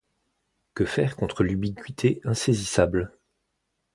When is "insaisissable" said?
2.23-3.15